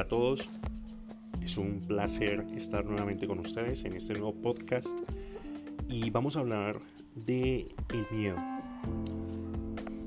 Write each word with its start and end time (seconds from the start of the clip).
Hola 0.00 0.06
a 0.06 0.08
todos, 0.08 0.48
es 1.44 1.58
un 1.58 1.82
placer 1.82 2.46
estar 2.56 2.86
nuevamente 2.86 3.26
con 3.26 3.38
ustedes 3.38 3.84
en 3.84 3.92
este 3.92 4.14
nuevo 4.14 4.32
podcast 4.32 4.98
y 5.90 6.08
vamos 6.08 6.38
a 6.38 6.40
hablar 6.40 6.80
de 7.14 7.68
el 7.92 8.06
miedo. 8.10 8.38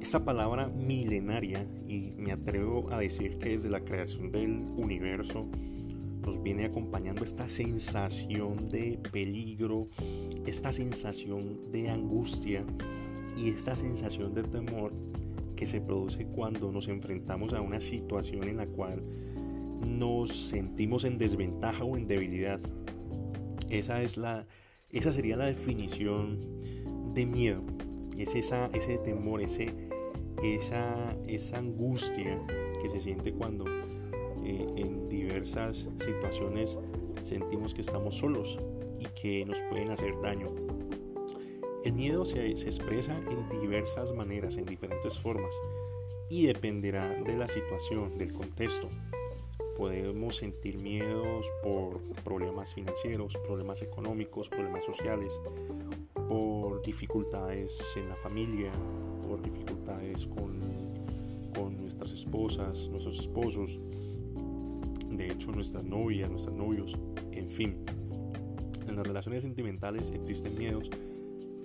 Esta 0.00 0.24
palabra 0.24 0.68
milenaria 0.68 1.66
y 1.88 2.12
me 2.16 2.30
atrevo 2.30 2.88
a 2.92 3.00
decir 3.00 3.36
que 3.38 3.48
desde 3.48 3.68
la 3.68 3.80
creación 3.80 4.30
del 4.30 4.60
universo 4.76 5.48
nos 6.24 6.40
viene 6.40 6.66
acompañando 6.66 7.24
esta 7.24 7.48
sensación 7.48 8.68
de 8.68 8.96
peligro, 9.10 9.88
esta 10.46 10.72
sensación 10.72 11.72
de 11.72 11.90
angustia 11.90 12.64
y 13.36 13.48
esta 13.48 13.74
sensación 13.74 14.34
de 14.34 14.44
temor 14.44 14.92
que 15.56 15.66
se 15.66 15.80
produce 15.80 16.26
cuando 16.26 16.70
nos 16.70 16.86
enfrentamos 16.86 17.54
a 17.54 17.60
una 17.60 17.80
situación 17.80 18.44
en 18.44 18.58
la 18.58 18.66
cual 18.68 19.02
nos 19.80 20.30
sentimos 20.30 21.04
en 21.04 21.18
desventaja 21.18 21.84
o 21.84 21.96
en 21.96 22.06
debilidad. 22.06 22.60
Esa, 23.68 24.02
es 24.02 24.16
la, 24.16 24.46
esa 24.90 25.12
sería 25.12 25.36
la 25.36 25.46
definición 25.46 26.40
de 27.14 27.26
miedo. 27.26 27.62
Es 28.18 28.34
esa, 28.34 28.66
ese 28.74 28.98
temor, 28.98 29.40
ese, 29.40 29.72
esa, 30.42 31.16
esa 31.26 31.58
angustia 31.58 32.40
que 32.80 32.88
se 32.88 33.00
siente 33.00 33.32
cuando 33.32 33.64
eh, 34.44 34.66
en 34.76 35.08
diversas 35.08 35.88
situaciones 35.98 36.78
sentimos 37.22 37.74
que 37.74 37.80
estamos 37.82 38.16
solos 38.16 38.58
y 38.98 39.06
que 39.20 39.44
nos 39.44 39.62
pueden 39.62 39.90
hacer 39.90 40.18
daño. 40.20 40.48
El 41.84 41.94
miedo 41.94 42.24
se, 42.24 42.56
se 42.56 42.66
expresa 42.66 43.18
en 43.30 43.60
diversas 43.60 44.12
maneras, 44.12 44.56
en 44.56 44.66
diferentes 44.66 45.18
formas, 45.18 45.54
y 46.28 46.46
dependerá 46.46 47.08
de 47.22 47.36
la 47.36 47.48
situación, 47.48 48.18
del 48.18 48.32
contexto. 48.32 48.88
Podemos 49.76 50.36
sentir 50.36 50.78
miedos 50.78 51.46
por 51.62 52.00
problemas 52.24 52.74
financieros, 52.74 53.36
problemas 53.38 53.82
económicos, 53.82 54.48
problemas 54.48 54.84
sociales, 54.84 55.40
por 56.28 56.82
dificultades 56.82 57.96
en 57.96 58.08
la 58.08 58.16
familia, 58.16 58.72
por 59.26 59.42
dificultades 59.42 60.26
con, 60.26 60.60
con 61.54 61.76
nuestras 61.78 62.12
esposas, 62.12 62.88
nuestros 62.88 63.18
esposos, 63.20 63.80
de 65.10 65.30
hecho 65.30 65.50
nuestras 65.52 65.84
novias, 65.84 66.30
nuestros 66.30 66.54
novios, 66.54 66.96
en 67.32 67.48
fin. 67.48 67.84
En 68.86 68.96
las 68.96 69.06
relaciones 69.06 69.42
sentimentales 69.42 70.10
existen 70.10 70.56
miedos, 70.58 70.90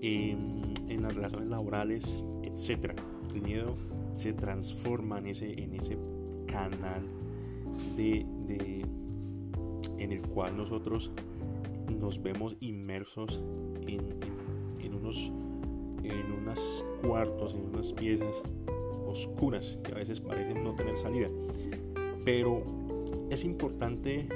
en, 0.00 0.72
en 0.88 1.02
las 1.02 1.14
relaciones 1.14 1.48
laborales, 1.48 2.24
etc. 2.42 2.98
El 3.34 3.42
miedo 3.42 3.76
se 4.12 4.32
transforma 4.32 5.18
en 5.18 5.26
ese, 5.28 5.62
en 5.62 5.74
ese 5.74 5.98
canal 6.46 7.06
de, 7.96 8.26
en 9.98 10.12
el 10.12 10.22
cual 10.22 10.56
nosotros 10.56 11.12
nos 11.98 12.22
vemos 12.22 12.56
inmersos 12.60 13.42
en, 13.86 14.00
en, 14.80 14.94
unos 14.94 15.32
en 16.02 16.32
unas 16.32 16.84
cuartos, 17.02 17.54
en 17.54 17.66
unas 17.66 17.92
piezas 17.92 18.42
oscuras 19.06 19.78
que 19.84 19.92
a 19.92 19.96
veces 19.96 20.20
parecen 20.20 20.62
no 20.62 20.74
tener 20.74 20.96
salida. 20.96 21.28
Pero 22.24 22.62
es 23.30 23.44
importante 23.44 24.28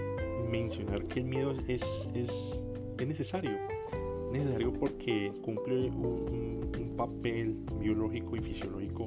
mencionar 0.50 1.06
que 1.06 1.20
el 1.20 1.26
miedo 1.26 1.52
es, 1.68 2.10
es, 2.14 2.62
es 2.98 3.06
necesario. 3.06 3.52
Necesario 4.32 4.72
porque 4.72 5.32
cumple 5.42 5.88
un, 5.90 6.70
un 6.78 6.96
papel 6.96 7.56
biológico 7.80 8.36
y 8.36 8.40
fisiológico 8.40 9.06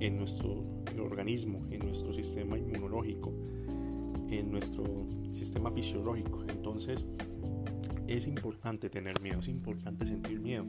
en 0.00 0.16
nuestro 0.16 0.64
organismo, 1.00 1.64
en 1.70 1.80
nuestro 1.80 2.12
sistema 2.12 2.58
inmunológico, 2.58 3.32
en 4.38 4.50
nuestro 4.50 4.84
sistema 5.30 5.70
fisiológico. 5.70 6.44
Entonces 6.48 7.04
es 8.06 8.26
importante 8.26 8.90
tener 8.90 9.20
miedo, 9.20 9.40
es 9.40 9.48
importante 9.48 10.06
sentir 10.06 10.40
miedo. 10.40 10.66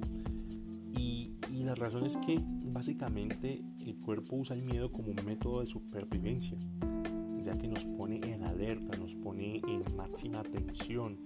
Y, 0.96 1.34
y 1.50 1.64
la 1.64 1.76
razón 1.76 2.06
es 2.06 2.18
que 2.18 2.40
básicamente 2.74 3.64
el 3.80 3.96
cuerpo 3.98 4.36
usa 4.38 4.56
el 4.56 4.64
miedo 4.64 4.92
como 4.92 5.10
un 5.10 5.26
método 5.26 5.60
de 5.62 5.66
supervivencia, 5.66 6.58
ya 7.42 7.58
que 7.58 7.68
nos 7.68 7.86
pone 7.86 8.18
en 8.24 8.44
alerta, 8.44 8.98
nos 8.98 9.16
pone 9.16 9.62
en 9.68 9.84
máxima 9.96 10.44
tensión. 10.44 11.20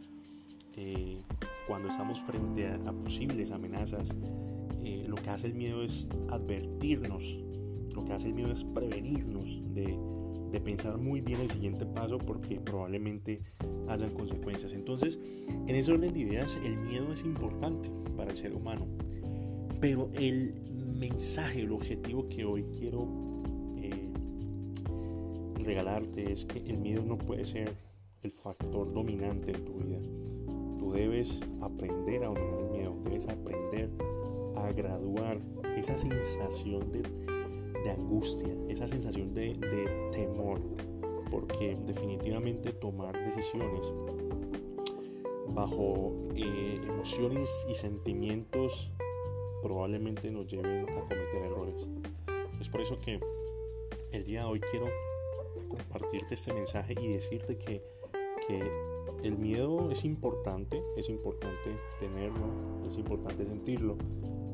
Eh, 0.76 1.22
cuando 1.68 1.90
estamos 1.90 2.22
frente 2.22 2.68
a, 2.68 2.78
posibles 2.94 3.52
amenazas, 3.52 4.16
eh, 4.84 5.06
lo 5.08 5.16
que 5.16 5.30
hace 5.30 5.48
el 5.48 5.56
miedo 5.56 5.82
es 5.82 6.08
advertirnos, 6.30 7.44
lo 7.96 8.06
que 8.06 8.14
hace 8.14 8.28
el 8.28 8.34
miedo 8.34 8.52
es 8.52 8.64
prevenirnos 8.64 9.62
de, 9.74 9.98
de 10.52 10.60
pensar 10.60 10.98
muy 10.98 11.22
bien 11.22 11.42
el 11.42 11.50
siguiente 11.50 11.86
paso 11.86 12.18
porque 12.18 12.60
probablemente 12.60 13.42
hayan 13.88 14.12
consecuencias. 14.12 14.74
Entonces, 14.74 15.20
en 15.48 15.70
ese 15.70 15.92
orden 15.92 16.14
de 16.14 16.20
ideas, 16.20 16.58
el 16.64 16.78
miedo 16.78 17.12
es 17.14 17.24
importante 17.24 17.90
para 18.16 18.32
el 18.32 18.38
ser 18.38 18.54
humano. 18.54 18.86
Pero 19.80 20.10
el 20.14 20.56
mensaje, 20.98 21.62
el 21.62 21.72
objetivo 21.72 22.28
que 22.28 22.46
hoy 22.46 22.66
quiero 22.78 23.08
eh, 23.78 24.12
regalarte 25.64 26.32
es 26.32 26.46
que 26.46 26.60
el 26.60 26.78
miedo 26.78 27.04
no 27.04 27.18
puede 27.18 27.46
ser 27.46 27.76
el 28.24 28.32
factor 28.32 28.92
dominante 28.92 29.52
en 29.52 29.66
tu 29.66 29.74
vida. 29.74 30.00
Tú 30.80 30.92
debes 30.92 31.40
aprender 31.62 32.24
a 32.24 32.28
dominar 32.28 32.60
el 32.60 32.72
miedo, 32.72 32.98
debes 33.04 33.28
aprender 33.28 33.90
a 34.56 34.72
graduar 34.72 35.40
esa 35.78 35.98
sensación 35.98 36.92
de 36.92 37.04
de 37.88 37.94
angustia, 37.94 38.54
esa 38.68 38.86
sensación 38.88 39.34
de, 39.34 39.56
temor, 40.12 40.62
porque 41.32 41.78
definitivamente 41.86 42.74
tomar 42.74 43.14
decisiones 43.26 43.94
bajo 45.48 46.14
eh, 46.36 46.82
emociones 46.84 47.66
y 47.70 47.74
sentimientos 47.74 48.92
probablemente 49.64 50.30
nos 50.32 50.48
lleven 50.48 50.88
a 50.90 50.94
cometer 50.94 51.44
errores. 51.44 51.90
Es 52.60 52.68
por 52.70 52.82
eso 52.82 53.00
que 53.00 53.20
el 54.12 54.24
día 54.26 54.42
de 54.42 54.48
hoy 54.48 54.60
quiero 54.60 54.88
compartirte 55.70 56.36
este 56.36 56.54
mensaje 56.54 56.94
y 57.02 57.14
decirte 57.14 57.58
que, 57.58 57.82
que 58.48 58.70
el 59.24 59.38
miedo 59.38 59.92
es 59.92 60.04
importante, 60.04 60.84
es 60.98 61.08
importante 61.10 61.78
tenerlo, 62.00 62.86
es 62.86 62.98
importante 62.98 63.46
sentirlo, 63.46 63.98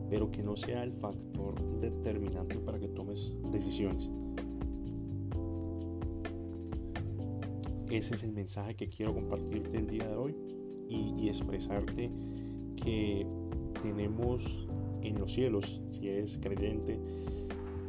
pero 0.09 0.31
que 0.31 0.43
no 0.43 0.55
sea 0.55 0.83
el 0.83 0.93
factor 0.93 1.59
determinante 1.79 2.59
para 2.59 2.79
que 2.79 2.87
tomes 2.87 3.33
decisiones. 3.51 4.11
Ese 7.89 8.15
es 8.15 8.23
el 8.23 8.31
mensaje 8.31 8.75
que 8.75 8.89
quiero 8.89 9.13
compartirte 9.13 9.77
el 9.77 9.87
día 9.87 10.07
de 10.07 10.15
hoy 10.15 10.35
y, 10.89 11.27
expresarte 11.27 12.11
que 12.75 13.25
tenemos 13.81 14.67
en 15.01 15.19
los 15.19 15.31
cielos, 15.33 15.81
si 15.89 16.09
eres 16.09 16.37
creyente, 16.41 16.99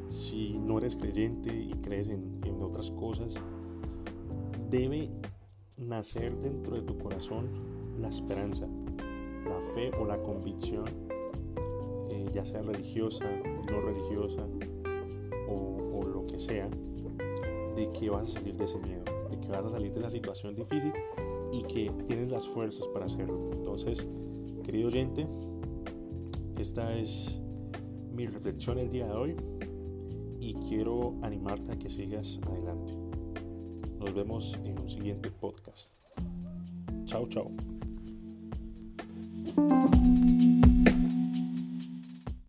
si 0.08 0.58
no 0.58 0.78
eres 0.78 0.96
creyente 0.96 1.54
y 1.54 1.72
crees 1.82 2.08
en, 2.08 2.40
en 2.44 2.62
otras 2.62 2.90
cosas, 2.90 3.34
debe 4.70 5.10
nacer 5.76 6.38
dentro 6.38 6.76
de 6.76 6.82
tu 6.82 6.98
corazón 6.98 7.48
la 7.98 8.08
esperanza, 8.08 8.66
la 9.46 9.60
fe 9.74 9.90
o 9.98 10.04
la 10.04 10.22
convicción 10.22 10.84
ya 12.32 12.44
sea 12.44 12.62
religiosa, 12.62 13.24
no 13.70 13.80
religiosa 13.80 14.46
o, 15.48 16.02
lo 16.02 16.26
que 16.26 16.38
sea, 16.38 16.68
de 17.76 17.90
que 17.92 18.10
vas 18.10 18.24
a 18.24 18.26
salir 18.26 18.56
de 18.56 18.64
ese 18.64 18.78
miedo, 18.78 19.04
de 19.30 19.40
que 19.40 19.48
vas 19.48 19.66
a 19.66 19.70
salir 19.70 19.92
de 19.92 20.00
esa 20.00 20.10
situación 20.10 20.54
difícil 20.54 20.92
y 21.52 21.62
que 21.62 21.90
tienes 22.06 22.30
las 22.30 22.46
fuerzas 22.46 22.86
para 22.88 23.06
hacerlo. 23.06 23.50
Entonces, 23.52 24.06
querido 24.62 24.88
oyente, 24.88 25.26
esta 26.58 26.96
es 26.96 27.40
mi 28.12 28.26
reflexión 28.26 28.78
el 28.78 28.90
día 28.90 29.06
de 29.06 29.12
hoy 29.12 29.36
y 30.40 30.54
quiero 30.68 31.14
animarte 31.22 31.72
a 31.72 31.78
que 31.78 31.88
sigas 31.88 32.38
adelante. 32.46 32.94
Nos 33.98 34.14
vemos 34.14 34.58
en 34.64 34.78
un 34.78 34.88
siguiente 34.88 35.30
podcast. 35.30 35.92
Chao, 37.06 37.26
chao. 37.26 37.50